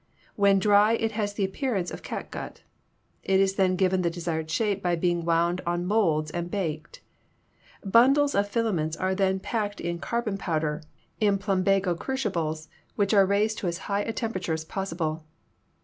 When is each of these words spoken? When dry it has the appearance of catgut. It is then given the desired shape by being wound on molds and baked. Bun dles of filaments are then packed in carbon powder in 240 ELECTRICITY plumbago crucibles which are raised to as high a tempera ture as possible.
When 0.35 0.57
dry 0.57 0.93
it 0.93 1.11
has 1.11 1.35
the 1.35 1.43
appearance 1.45 1.91
of 1.91 2.01
catgut. 2.01 2.63
It 3.23 3.39
is 3.39 3.53
then 3.53 3.75
given 3.75 4.01
the 4.01 4.09
desired 4.09 4.49
shape 4.49 4.81
by 4.81 4.95
being 4.95 5.25
wound 5.25 5.61
on 5.63 5.85
molds 5.85 6.31
and 6.31 6.49
baked. 6.49 7.01
Bun 7.85 8.15
dles 8.15 8.33
of 8.33 8.49
filaments 8.49 8.97
are 8.97 9.13
then 9.13 9.39
packed 9.39 9.79
in 9.79 9.99
carbon 9.99 10.39
powder 10.39 10.81
in 11.19 11.37
240 11.37 11.37
ELECTRICITY 11.37 11.45
plumbago 11.83 11.95
crucibles 12.03 12.67
which 12.95 13.13
are 13.13 13.27
raised 13.27 13.59
to 13.59 13.67
as 13.67 13.77
high 13.85 14.01
a 14.01 14.11
tempera 14.11 14.41
ture 14.41 14.53
as 14.55 14.65
possible. 14.65 15.23